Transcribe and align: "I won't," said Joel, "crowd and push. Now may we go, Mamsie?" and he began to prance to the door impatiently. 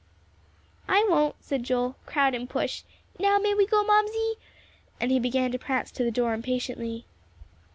"I 0.87 1.05
won't," 1.07 1.35
said 1.41 1.61
Joel, 1.61 1.95
"crowd 2.07 2.33
and 2.33 2.49
push. 2.49 2.81
Now 3.19 3.37
may 3.37 3.53
we 3.53 3.67
go, 3.67 3.83
Mamsie?" 3.83 4.33
and 4.99 5.11
he 5.11 5.19
began 5.19 5.51
to 5.51 5.59
prance 5.59 5.91
to 5.91 6.03
the 6.03 6.09
door 6.09 6.33
impatiently. 6.33 7.05